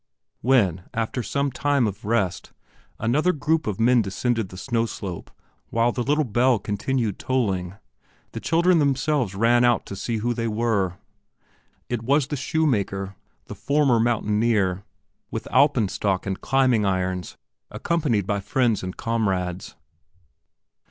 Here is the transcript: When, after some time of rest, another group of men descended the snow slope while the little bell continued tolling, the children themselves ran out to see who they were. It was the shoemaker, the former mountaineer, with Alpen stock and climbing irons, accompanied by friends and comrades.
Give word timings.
When, 0.41 0.85
after 0.95 1.21
some 1.21 1.51
time 1.51 1.85
of 1.85 2.05
rest, 2.05 2.53
another 2.97 3.31
group 3.31 3.67
of 3.67 3.79
men 3.79 4.01
descended 4.01 4.49
the 4.49 4.57
snow 4.57 4.87
slope 4.87 5.29
while 5.69 5.91
the 5.91 6.01
little 6.01 6.23
bell 6.23 6.57
continued 6.57 7.19
tolling, 7.19 7.75
the 8.31 8.39
children 8.39 8.79
themselves 8.79 9.35
ran 9.35 9.63
out 9.63 9.85
to 9.85 9.95
see 9.95 10.17
who 10.17 10.33
they 10.33 10.47
were. 10.47 10.97
It 11.87 12.01
was 12.01 12.25
the 12.25 12.35
shoemaker, 12.35 13.15
the 13.45 13.53
former 13.53 13.99
mountaineer, 13.99 14.83
with 15.29 15.47
Alpen 15.51 15.87
stock 15.87 16.25
and 16.25 16.41
climbing 16.41 16.83
irons, 16.83 17.37
accompanied 17.69 18.25
by 18.25 18.39
friends 18.39 18.81
and 18.81 18.97
comrades. 18.97 19.75